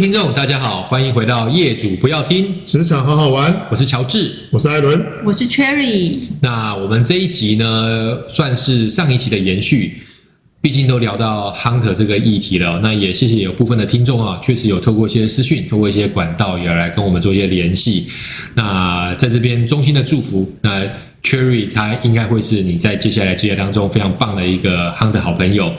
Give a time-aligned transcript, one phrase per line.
[0.00, 3.54] 听众，大家好，欢迎回到业主不要听职场好好玩。
[3.70, 6.20] 我是乔治，我是艾伦，我是 Cherry。
[6.40, 9.92] 那我们这一集呢，算是上一期的延续，
[10.62, 12.80] 毕竟都聊到 Hunter 这个议题了。
[12.82, 18.06] 那也谢谢有部分的听众啊，确实有透过一些私讯，透过一些管道，也来跟我们做一些联系。
[18.54, 20.82] 那在这边衷心的祝福，那
[21.22, 25.70] Cherry 他应该会是你在接下来职业当中非常棒的一个 Hunter 好朋友。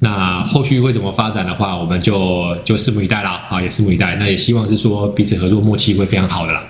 [0.00, 4.14] 那后续会怎么发展的话，我们就就拭目以待啦啊，也拭目以待。
[4.16, 6.64] 那也希望是说彼此合作默契会非常好的啦。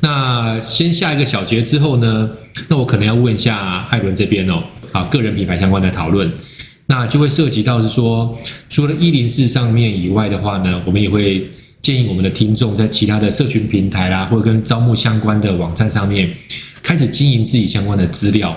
[0.00, 2.30] 那先下一个小节之后呢，
[2.68, 4.62] 那我可能要问一下艾伦这边哦，
[4.92, 6.32] 啊，个人品牌相关的讨论，
[6.86, 8.36] 那就会涉及到是说，
[8.68, 11.48] 除了一零四上面以外的话呢，我们也会
[11.80, 16.32] 建议我们的听众在其他的社群平台啦，或者跟招募相关的网站上面
[16.80, 18.56] 开始经营自己相关的资料。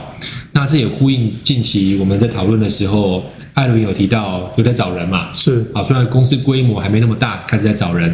[0.56, 3.24] 那这也呼应近期我们在讨论的时候。
[3.56, 5.32] 艾伦有提到有在找人嘛？
[5.32, 8.14] 是啊，虽然公司规模还没那么大，开始在找人。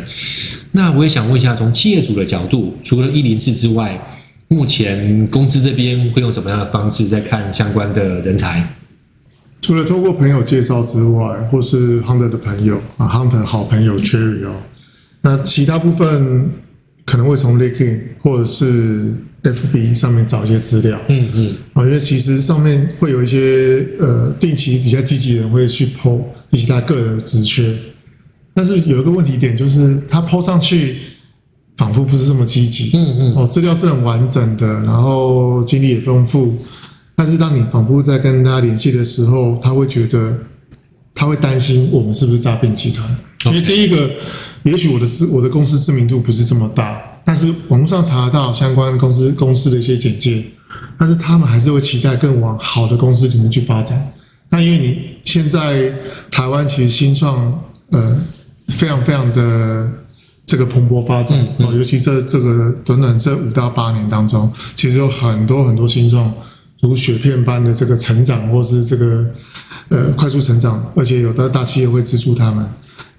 [0.73, 3.99] 那我也想问一下，从企业主的角度，除了一零四之外，
[4.49, 8.63] 目前公司这边会用什么样的方式在看相关的人才？
[9.63, 14.57] 除了透过朋友介绍之外，或是 Hunter 的朋友啊，Hunter 好朋友 Cherry 哦，
[15.21, 16.51] 那其他部分
[17.03, 19.15] 可能会从 LinkedIn 或者是。
[19.43, 27.73] FB 上面找一些资料，嗯嗯，啊，因为其实上面会有一些呃定期比较积极的人会去 po 一些他个人的职缺，
[28.53, 30.97] 但是有一个问题点就是他 po 上去
[31.75, 36.55] 仿佛不是这么积极，嗯嗯，哦，资料是很完整的，然后经历也丰富，
[37.15, 40.37] 但是当你仿佛在跟他联系的时候，他会觉得
[41.15, 44.11] 他会担心我们是不是诈骗集团，因为第一个，
[44.61, 47.01] 也许我的知我的公司知名度不是这么大。
[47.23, 50.43] 但是网络上查得到相关公司公司的一些简介，
[50.97, 54.13] 但是他们还是会期待更往好的公司里面去发展。
[54.49, 55.93] 那因为你现在
[56.29, 57.61] 台湾其实新创
[57.91, 58.19] 呃
[58.67, 59.89] 非常非常的
[60.45, 66.33] 这个蓬勃发展哦，尤其这这个短短这五到八年当中，其实有很多很多新创
[66.81, 69.25] 如雪片般的这个成长，或是这个
[69.89, 72.67] 呃快速成长，而且有的大企业会资助他们。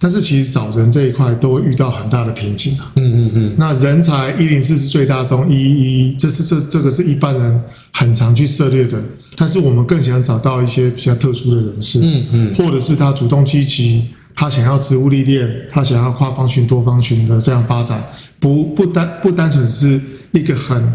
[0.02, 2.90] 但是其实找人这一块都会遇到很大的瓶颈啊。
[2.96, 3.54] 嗯嗯嗯。
[3.56, 9.00] 那人才一零四是最大宗，一一一，这是这这个是一般人很常去涉猎的。
[9.36, 18.02] 但是我们更想找到一些比较特殊的人士，嗯嗯，或者是他主动积极，他想要职务历练，他想要跨方群多方群的这样发展，
[18.40, 20.00] 不不单不单纯是
[20.32, 20.92] 一个很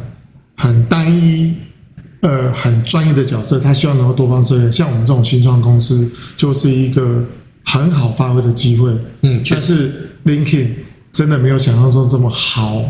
[0.57, 1.53] 很单一
[2.19, 4.69] 呃很专业的角色，他希望能够多方涉猎。
[4.69, 7.23] 像我们这种新创公司，就是一个。
[7.69, 8.89] 很好发挥的机会，
[9.23, 10.67] 嗯，但是 LinkedIn
[11.11, 12.81] 真的没有想象中这么好，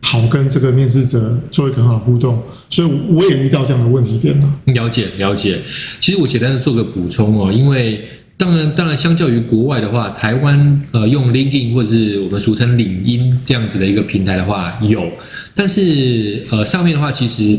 [0.00, 4.54] 好跟这个面试者做一个很好的互动，所以我也遇到这样的问题点了。
[4.64, 5.58] 了解了解，
[6.00, 15.06] 其实我简单的做个补充哦，因为当然当然，相较于国外的话，台湾呃用 LinkedIn 或者是我们俗称领英这样子的一个平台的话有，
[15.54, 17.58] 但是呃上面的话其实。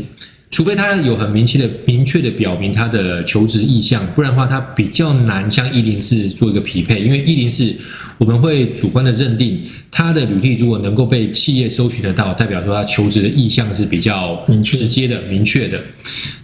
[0.52, 7.00] 除非他有很明确的、明确的表明他的求职意向，不然的话，他比较难向一零四做一个匹配。
[7.00, 7.74] 因为一零四
[8.18, 15.80] 我们会主观的认定他的履历如果能够被企业搜寻得到，代表说他求职的意向是比较直接的、明确的。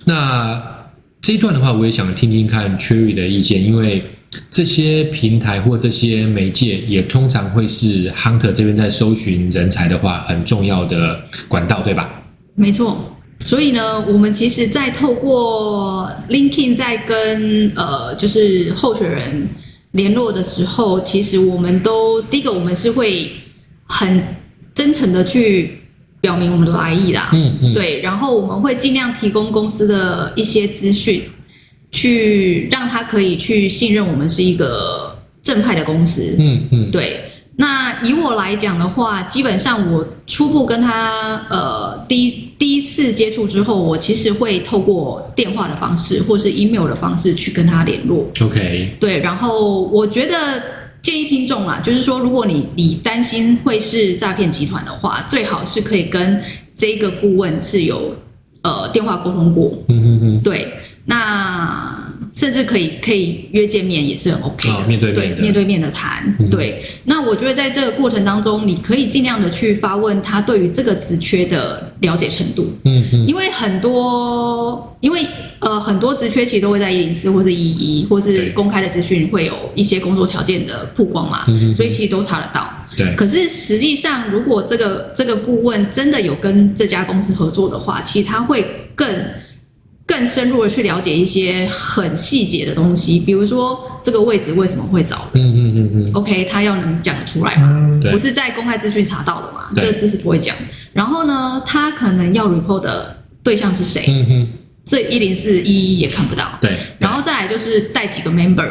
[0.07, 0.59] 那
[1.21, 4.03] 这一段的话，我也想听听看 Cherry 的意见，因为
[4.51, 12.11] 这些平台或这些媒介也通常会是 Hunter 这边在搜寻人才的话很重要的管道，对吧？
[12.55, 13.15] 没错。
[13.45, 19.49] 所以呢，我们其实，在透过 LinkedIn 在跟呃，就是候选人
[19.93, 23.31] 联络的时候，其实我们都第一个，我们是会
[23.85, 24.23] 很
[24.75, 25.79] 真诚的去
[26.21, 31.23] 表明我们的来意啦，嗯嗯，对，然后我们会尽量提供公司的一些资讯，
[31.91, 37.21] 去让他可以去信任我们是一个正派的公司，嗯嗯，对。
[37.61, 48.25] 那以我来讲的话，基本上我初步跟他呃第一第一次接触之后，我其实会透过电话的方式或是 email 的方式去跟他联络。
[48.41, 50.63] OK，对，然后我觉得
[51.03, 56.41] 建议听众啊，就是说如果你你担心会是诈骗集团的话，最好是可以跟
[56.77, 58.15] 这个顾问是有
[58.63, 59.77] 呃电话沟通过。
[59.89, 60.73] 嗯嗯嗯，对，
[61.07, 61.99] 那。
[62.39, 66.23] 甚至可以可以约见面也是很 OK 的，哦、面对面对面对面的谈。
[66.39, 72.73] 嗯、对，那我觉得在这个过程当中，你可以尽量的去发问他对于这个职缺的了解程度。
[72.85, 75.27] 嗯嗯，因为很多，因为
[75.59, 82.73] 呃很多职缺其实都会在一零四或是一一一或是公开的资讯会有一些工作条件的曝光嘛，嗯，所以其实都查得到。
[82.97, 88.65] 对，可是实际上，如果这个这个顾问真的有跟这家公司合作的话，其实他会
[88.95, 89.09] 更。
[90.09, 95.45] 更深入的去了解一些很细节的东西，比如说这个位置为什么会找人？
[95.45, 96.13] 嗯嗯嗯嗯。
[96.15, 97.69] OK，他要能讲得出来嘛？
[97.71, 99.67] 嗯，不是在公开资讯查到的嘛？
[99.77, 100.57] 这这是不会讲。
[100.95, 104.07] 然后呢，他可能要 report 的对象是谁？
[104.09, 104.49] 嗯哼，
[104.87, 106.49] 这一零四一一也看不到。
[106.59, 106.75] 对。
[106.99, 108.67] 然后再来就是带几个 member，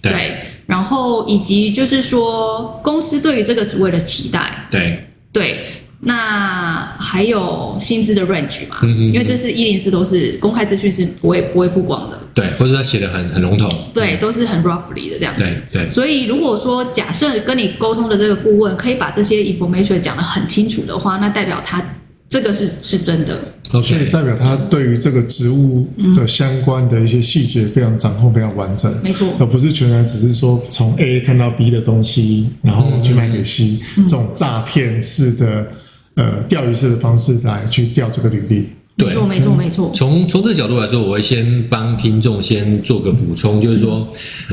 [0.00, 0.10] 对。
[0.10, 4.66] 对然后以及就是说公司对于这个职位的期待。
[4.70, 5.06] 对。
[5.30, 5.66] 对。
[6.02, 8.76] 那还有薪资的 range 嘛？
[8.82, 12.18] 嗯嗯，因为这是一零四都是公开资讯是不会不会曝光的。
[12.32, 13.68] 对，或者他写的很很笼统。
[13.92, 15.42] 对，都是很 roughly 的这样子。
[15.42, 15.88] 对对。
[15.90, 21.84] 所以如果说假设跟你沟通的这个顾问可以把这些 information 讲得很清楚的话，那代表他
[22.30, 23.38] 这个是是真的。
[23.70, 23.82] Okay.
[23.82, 25.86] 所以代表他对于这个职务
[26.16, 28.90] 的相关的一些细节非常掌控，非常完整。
[29.04, 29.28] 没错。
[29.38, 35.70] 而不是全然只是说从 A 看到 B 的东西，然后去卖给 C，嗯，这种诈骗式的。
[36.16, 38.66] 呃，钓鱼式的方式来去钓这个履历，
[38.96, 39.90] 没错，没错，没错。
[39.94, 44.06] 从从这个角度来说，我会先帮听众先做个补充，就是说，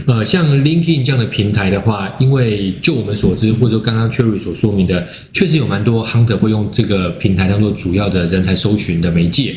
[0.06, 9.54] 呃，像 LinkedIn 这样的平台的话，因为就我们所知，或者说刚刚 Cherry 所说明的，确实有蛮多 Hunter 会用这个平台当做主要的人才搜寻的媒介。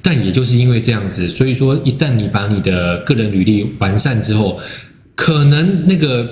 [0.00, 4.58] 但也就是因为这样子，所以说一旦你把你的个人履历完善之后，
[5.14, 6.28] 可能那个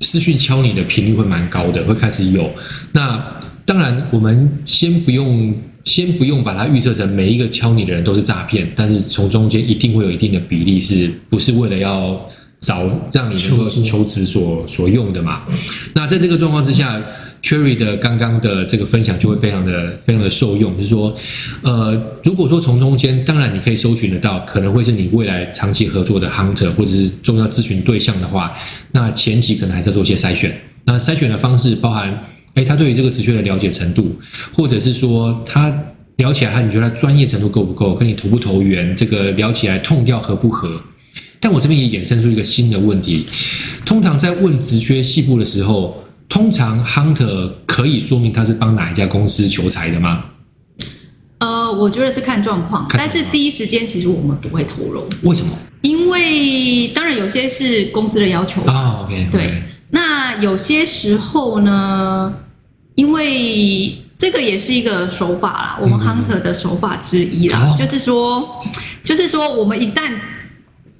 [0.00, 2.50] 私讯敲你的频率会蛮高的，会开始有
[2.92, 3.24] 那。
[3.66, 12.28] 当然，我们先不用，先不用把它预设成每一个敲你的人都是诈骗，但是从中间一定会有一定的比例，是不是为了要
[12.60, 15.44] 找让你能够求职所所用的嘛？
[15.94, 17.02] 那在这个状况之下
[17.42, 21.14] ，Cherry 的刚刚的这个分享就会非常的非常的受用，就是说，
[21.62, 28.52] 呃，如果说从中间，当然你可以搜寻得到，可能会是你未来长期合作的 Hunter 或者是重要咨询对象的话，
[28.92, 30.52] 那前期可能还是要做一些筛选。
[30.84, 32.24] 那筛选的方式包含。
[32.54, 34.14] 哎，他对于这个职缺的了解程度，
[34.52, 35.72] 或者是说他
[36.16, 40.80] 聊起来，他你觉得他专业程度够不够，跟你投不投缘，这个聊起来痛调合不合？
[41.40, 43.26] 但我这边也衍生出一个新的问题：
[43.84, 50.24] 通常在问职缺细部的时候，通常 hunter 可以说明他是帮哪一家公司求财的吗？
[51.38, 55.04] 呃，我觉得是看状况，但是第一时间其实我们不会透露。
[55.22, 55.58] 为什么？
[55.82, 59.00] 因为当然有些是公司的要求啊。
[59.00, 59.62] Oh, OK，对。
[60.40, 62.34] 有些时候呢？
[62.96, 68.62] 因为这个也是一个手法啦，我们 hunter 的手法之一啦，嗯、就是说，
[69.02, 70.12] 就是说，我们一旦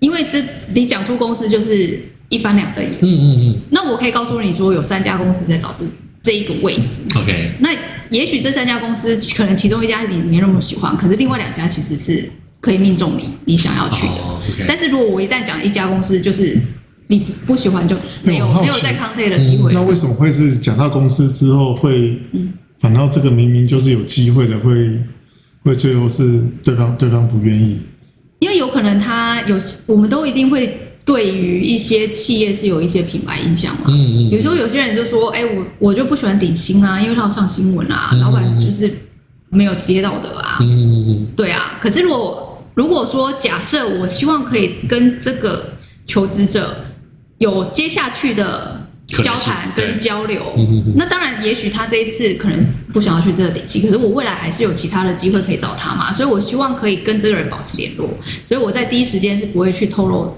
[0.00, 0.42] 因为这
[0.74, 5.86] 你讲出公司就是一翻两瞪眼，嗯嗯嗯，那我可以告诉你说，有三家公司在找这
[6.20, 7.70] 这一个位置，OK，那
[8.10, 12.28] 也许这三家公司可能其中一家你没那么喜欢，可是另外两家其实是
[12.60, 14.40] 可以命中你你想要去的，oh.
[14.66, 16.60] 但是如果我一旦讲一家公司就是。
[17.06, 19.74] 你不喜欢就没有没有再 contact 的机会。
[19.74, 22.18] 那为什么会是讲到公司之后会，
[22.78, 24.98] 反倒这个明明就是有机会的，会
[25.62, 27.78] 会最后是对方对方不愿意？
[28.38, 33.82] 因为有可能他有，我们都一定会对于一些企业是有一些品牌印象嘛。
[33.88, 34.30] 嗯嗯。
[34.30, 38.90] 比如说有些人就说，哎，我我就不喜欢顶薪啊，因为他要上新闻啊，老板就是
[39.50, 40.56] 没有职业道德啊。
[40.60, 41.26] 嗯嗯。
[41.36, 45.74] 对啊，可是如果如果说假设我希望可以跟这个
[46.06, 46.74] 求职者。
[47.44, 48.80] 有接下去的
[49.22, 50.40] 交谈跟交流，
[50.96, 52.58] 那当然，也许他这一次可能
[52.90, 58.08] 不想要去这个顶级，可是我未来还是有其他的机会可以找他嘛，所以我希望可以跟这个人保持联络，
[58.48, 60.32] 所以我在第一时间是不会去透露，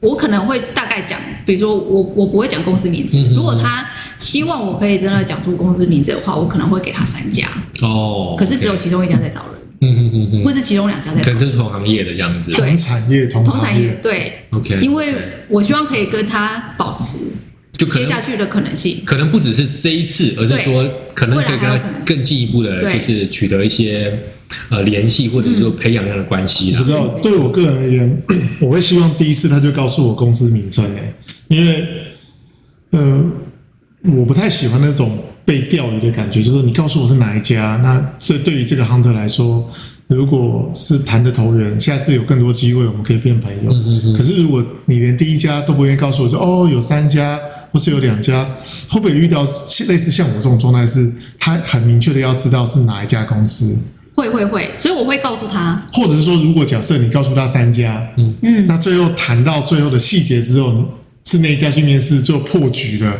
[0.00, 3.84] 我可能会大概讲，比如说我我不会讲公司名字，如果他
[4.16, 7.48] 希望我可以真的讲出公司名字的话，我可能会给他三家。
[7.82, 9.57] 哦，可是只有其中一家在找人。
[9.80, 15.14] 嗯嗯嗯嗯，或是其中两家在，可能是同行业的这样子，同产业同同产业对，OK，因为
[15.48, 17.30] 我希望可以跟他保持
[17.72, 24.18] 就接下去的可能性，可能不只是这一次，而是说可能可以跟他更进一步的，就是取得一些
[24.70, 26.70] 呃联系，或者说培养这样的关系。
[26.72, 28.22] 知道，对我个人而言，
[28.60, 31.14] 我会希望第一次他就告诉我公司名称诶，
[31.46, 31.86] 因为
[32.90, 33.24] 呃，
[34.06, 35.16] 我不太喜欢那种。
[35.48, 39.66] 被钓鱼的感觉，就是你告诉我是哪一家，那所以对于这个 hunter 来说，
[40.06, 43.72] 如果是谈的投缘，下次有更多机会，我们可以变朋友。
[43.72, 44.12] 嗯嗯嗯。
[44.14, 47.40] 可是如果你连第一家都不愿意告诉我，就哦有三家
[47.72, 48.44] 或是有两家，
[48.90, 49.42] 会不会遇到
[49.86, 50.86] 类似像我这种状态？
[50.86, 53.74] 是他很明确的要知道是哪一家公司？
[54.14, 55.82] 会会会，所以我会告诉他。
[55.94, 60.74] 或者是说，如果假设你告诉他三家，嗯嗯，那最后谈到最后的细节之后，
[61.24, 63.14] 是那一家去面试，最后破局了，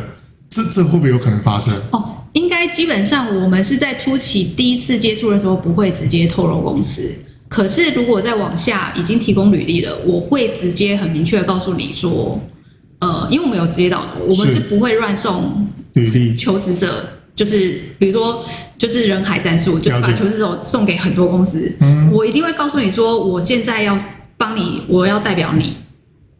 [0.47, 1.73] 这这会不会有可能发生？
[1.89, 2.17] 哦。
[2.33, 7.11] 应该基本上，我们是在初期第一次接触的时候不会直接透露公司。
[7.47, 12.39] 可是如果再往下已经提供履历了，我会直接很明确的告诉你说，
[12.99, 18.45] 呃，因为我们有职业道德，我们是不会乱送履历求职者就是比如说
[18.77, 23.97] 就是人海战术，就是把求职者送给很多公司，嗯，我一定会告诉你说，我现在要
[24.37, 25.75] 帮你，我要代表你。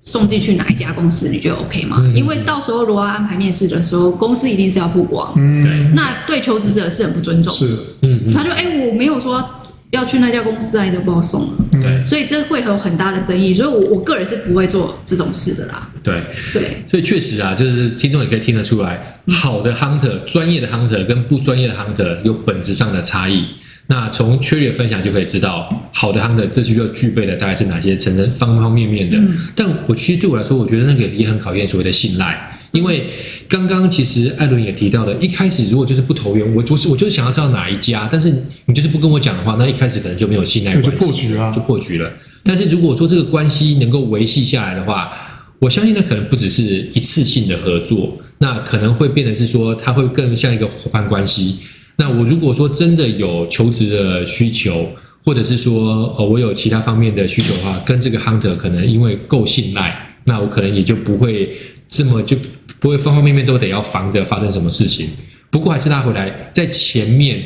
[0.09, 1.97] 送进去哪一家公司，你觉得 OK 吗？
[1.99, 9.47] 嗯、因为到时候如果安排面试的时候，公司一定是要曝光，嗯，对，那对求职者是很不尊重的，是，嗯，他就哎、欸，我没有说
[9.91, 23.45] 要去那家公司啊，你都把我送了，对、嗯，所以这会有很大的争议，所以我我个人是不会做这种事的啦，对，对，所以确实啊，就是听众也可以听得出来，好的 hunter，专业的 hunter 跟不专业的 hunter 有本质上的差异。
[23.91, 29.17] 那从 Cherry 的分享就可以知道，好的 hunter 这需要具备的大概是哪些层层方方面面的。
[29.17, 33.05] 嗯、但我其实对我来说，我觉得那个也很考验所谓的信赖，因为
[33.47, 38.31] 刚刚其实艾伦也提到的，一开始如果就是不投缘，我我我就是想要知道哪一家，但是
[38.67, 42.13] 你就是不跟我讲的话，那一开始可能就没有信赖关系，就破局了，就破局了。
[42.43, 45.11] 但是如果说这个关系能够维系下来的话，
[45.57, 51.57] 我相信那可能不只是一次性的合作，那可能会变得是说，它会更像一个伙伴关系。
[51.99, 54.87] 那我如果说真的有求职的需求，
[55.25, 61.53] 或者是说呃我有其他方面的需求的话，跟这个 hunter 可能因为够信赖，那我可能也就不会
[61.89, 62.37] 这么就
[62.79, 65.09] 不会方方面面都得要防着发生什么事情。
[65.49, 67.43] 不过还是拉回来，在前面，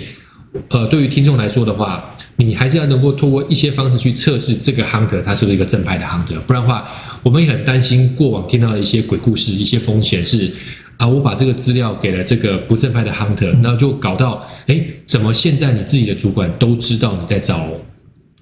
[0.70, 6.88] 呃，对于听众来说的话，你还是要能够通过一些方式去测试这个 hunter 他是不是一个正派的 hunter，不然的话，
[7.24, 10.52] 我们也很担心过往听到的一些鬼故事、一些风险是。
[10.98, 17.68] 啊，我把这个资料给了这个不正派的 hunter，然后就搞到，哎，怎么现在你自己的主管都知道你在找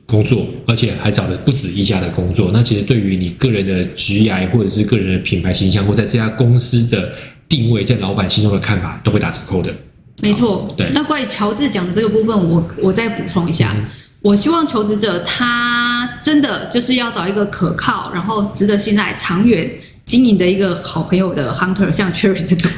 [0.06, 2.52] 工作，而且还找的不止一家的工作？
[2.54, 7.12] 那其实对于你个人的职涯或者是个人的品牌形象，或在这家公司的
[7.48, 9.74] 定位，在老板心中的看法，都会打折扣的。
[10.22, 10.90] 没错，对。
[10.94, 13.86] 那关于乔治讲的这个部分，我我再补充一下，嗯、
[14.22, 19.68] 我希望求职者他真的就是要找一个可靠，然后值得信赖、长远。
[20.12, 22.70] 经营的一个好朋友的 hunter，像 Cherry 这种，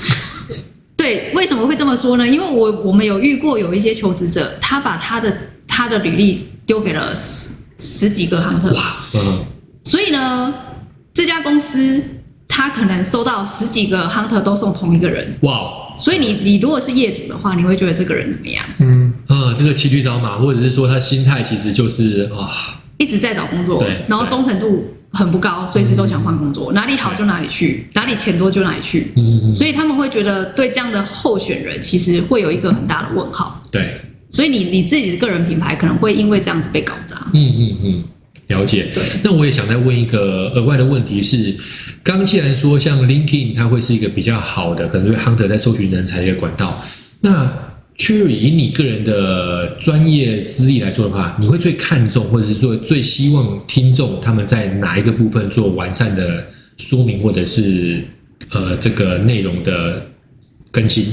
[0.96, 2.28] 对，为什么会这么说呢？
[2.28, 5.36] 因为我我们有遇过有一些求职者，他把他的
[5.68, 9.44] 他的履历丢给了十十几个 hunter，哇，嗯，
[9.84, 10.54] 所以呢，
[11.12, 12.00] 这家公司
[12.48, 18.64] 他可能收到十几个 hunter 都送同一个人，哇，所以你你如果是业主的话，你会觉得这个人怎么样？
[18.78, 19.12] 嗯。
[19.26, 24.86] 啊，这个骑驴找马，或者是说他心态其实就是啊，一直在找工作，对，然后忠诚度。
[25.14, 29.14] 很不高，随时都想换工作，哪里好就哪里去，哪里钱多就哪里去。
[29.16, 29.54] 嗯嗯。
[29.54, 33.62] 所以他们会觉得对这样的候选人，其实会有一个很大的问号。
[33.72, 33.96] 对。
[34.32, 37.16] 所以你你自己的个人品牌可能会因为这样子被搞砸。
[37.34, 38.04] 嗯嗯嗯，
[38.48, 38.88] 了解。
[38.92, 39.04] 对。
[39.24, 41.56] 那我也想再问一个额外的问题是，
[42.02, 46.84] 刚既然说像 LinkedIn 它会是一个比较好的，可能对 Hunter 在搜寻人才的一个管道，
[47.22, 47.52] 那。
[47.96, 56.44] Cherry，以你个人的专业资历来说的话，你会最看重，或者是说最希望听众他们在哪一个部分做完善的
[56.78, 58.04] 说明，或者是
[58.50, 60.04] 呃这个内容的
[60.72, 61.06] 更新？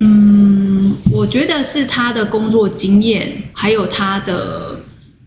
[0.00, 4.80] 嗯，我觉得是他的工作经验，还有他的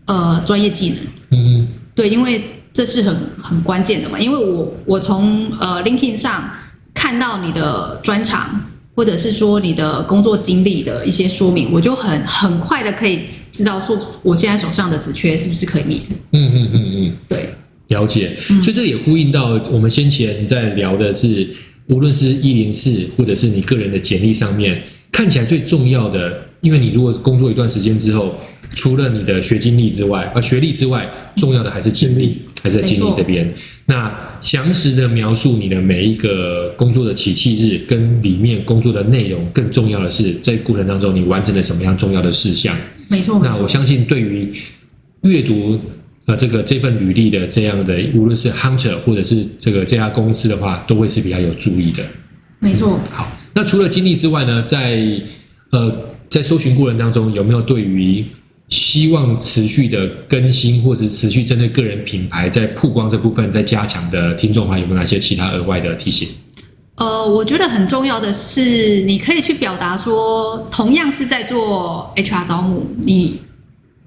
[0.06, 0.98] 呃专业技能。
[1.30, 4.18] 嗯，对，因为这是很很关键的嘛。
[4.18, 6.50] 因为我我从呃 LinkedIn 上
[6.92, 8.60] 看到你的专长。
[8.98, 13.20] 或者是说你的工作经历的一些说明，我就很很快的可以
[13.52, 16.02] 知道说我现在手上的职缺是不是可以 meet。
[16.32, 17.48] 嗯嗯嗯嗯，对，
[17.86, 18.32] 了解。
[18.60, 21.48] 所以这也呼应到我们先前在聊的是，
[21.86, 28.34] 无论是一零四或者是你个人的简历上面，看起来最重要的，因为你如果工作一段时间之后，
[28.74, 33.52] 除了你的学经历之外，啊学历之外，重要的还是经历，还是在经历这边。
[33.86, 42.76] 那详实的描述你的每一个工作的起訖日，跟里面工作的内容，更重要的是在过程当中你完成了什么样重要的事项。
[43.08, 43.40] 没错。
[43.42, 44.52] 那我相信对于
[45.22, 45.80] 阅读
[46.26, 52.04] 呃这个这份履历的这样的，无论是 hunter 或者是这个这家公司的话，都会是比较有注意的。
[52.60, 53.00] 没错。
[53.02, 55.20] 嗯，好，那除了经历之外呢，在
[55.70, 55.90] 呃
[56.28, 58.24] 在搜寻过程当中，有没有对于
[58.68, 66.28] 希望持续的更新，或是持续针对个人品牌在曝光这部分在加强的听众的话，有没有哪些其他额外的提醒？
[66.96, 73.40] 呃，我觉得很重要的是，你可以去表达说，同样是在做 HR 招募，你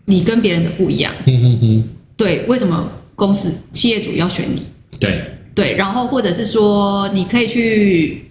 [0.06, 1.14] 你跟别人的不一样。
[1.26, 1.90] 嗯嗯嗯。
[2.18, 4.64] 对，为什么公司企业主要选你？
[5.00, 5.24] 对
[5.56, 8.30] 对，然后或者是说，你可以去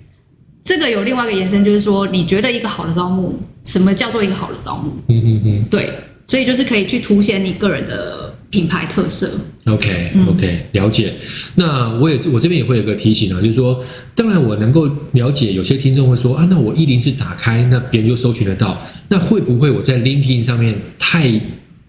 [0.63, 3.35] 这个有另外一个延伸，就是说，你觉得一个好的招募，
[3.65, 4.93] 什么叫做一个好的招募？
[5.09, 5.65] 嗯嗯嗯。
[5.71, 5.91] 对。
[6.31, 9.29] 所以就是可以去凸显你个人的品牌特色。
[9.65, 11.13] OK OK，了解。
[11.57, 13.85] 那我也我这边也会有个提醒啊，就是说，
[14.15, 21.29] 当然我能够了解，有些听众会说啊，那我一零四打开，那别人就搜寻得到，那会不会我在 LinkedIn 上面太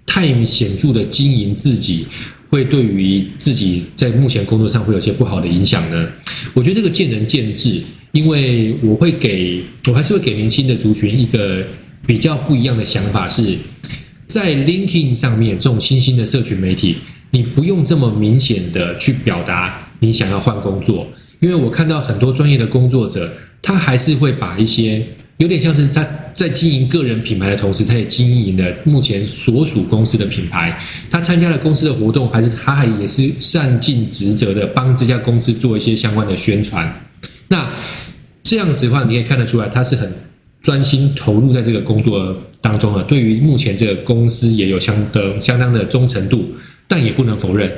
[0.08, 2.08] 太显著的经营自己，
[2.50, 6.10] 会对于自己在目前工作上会有些不好的影响呢？
[6.56, 7.80] 我觉得这个见仁见智。
[8.14, 11.64] 因为我会给我还是会给年轻的族群一个
[12.06, 13.58] 比较不一样的想法是，是
[14.32, 16.96] 在 linkin 上面这种新兴的社群媒体，
[17.32, 21.06] 你不用这么明显的去表达你想要换工作，
[21.42, 23.30] 因为我看到很多专业的工作者，
[23.62, 36.90] 他还是会把一些有点像是他在经营个人品牌的同时，他也经营了目前所属公司的品牌，他参加了公司的活动，还是他还也是善尽职责的帮这家公司做一些相关的宣传，
[37.50, 37.70] 那。
[38.44, 40.12] 这样子的话，你可以看得出来，他是很
[40.62, 43.04] 专心投入在这个工作当中了。
[43.04, 46.46] 对于目前这个公司也有相的相当的忠诚度，
[46.88, 47.72] 但也不能否认，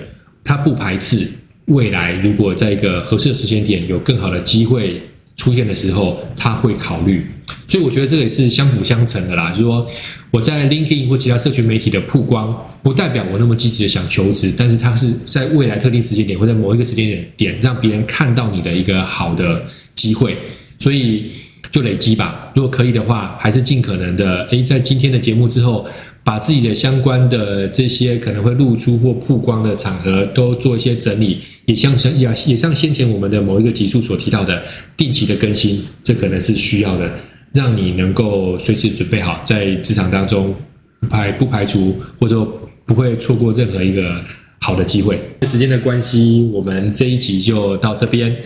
[0.44, 1.28] 他不排斥
[1.66, 5.02] 未来如果在一个合适的时间点有更好的机会
[5.38, 7.26] 出现的时候，他会考虑。
[7.68, 9.50] 所以我觉得这个也是相辅相成的啦。
[9.52, 9.86] 就是说
[10.32, 19.64] 我在 LinkedIn 或其他社群媒体的曝光，不代表我那么积极的想求职，但是他是在未来特定时间点或在某一个时间点点让别人看到你的一个好的
[19.96, 20.36] 机会。
[20.80, 21.32] 所以
[21.74, 25.88] 就累积吧，如果可以的话，还是尽可能的，诶，在今天的节目之后，
[26.24, 34.64] 把自己的相关的这些可能会露出或曝光的场合都做一些整理，也像像也像先前我们的某一个集数所提到的，
[34.96, 37.12] 定期的更新，这可能是需要的，
[37.56, 40.54] 让你能够随时准备好，在职场当中
[41.00, 42.48] 不排不排除或者
[42.86, 44.22] 不会错过任何一个
[44.60, 45.20] 好的机会。
[45.42, 48.38] 时间的关系，我们这一集就到这边。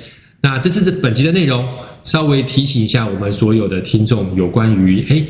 [0.42, 1.68] 那这次是本集的内容。
[2.08, 5.26] 稍微提醒一下我们所有的听众，有关于诶，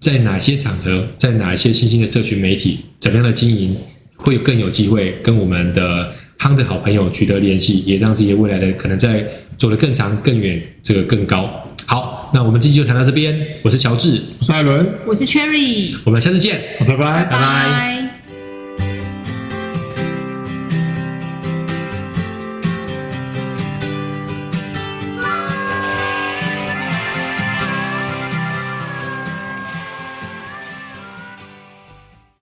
[0.00, 3.76] 在哪些场合，在哪一些新兴的社群媒体，怎么样的经营，
[4.16, 9.22] 会更有机会跟我们的夯的好朋友取得联系，也让自己未来的可能在
[9.58, 11.50] 走得更长、更远，这个更高。
[11.84, 13.38] 好，那我们今天就谈到这边。
[13.60, 18.01] 我是乔治，我是艾伦，我是 Cherry，我们下次见，拜拜，拜拜。